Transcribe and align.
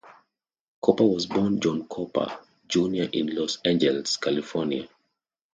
Cooper 0.81 1.05
was 1.05 1.27
born 1.27 1.59
John 1.59 1.87
Cooper, 1.87 2.39
Junior 2.67 3.07
in 3.13 3.35
Los 3.35 3.59
Angeles, 3.63 4.17
California. 4.17 4.87